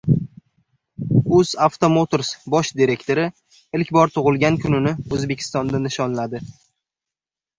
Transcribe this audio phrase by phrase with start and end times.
[1.39, 3.27] “UzAuto Motors” bosh direktori
[3.79, 6.43] ilk bor tug‘ilgan kunini O‘zbekistonda nishonladi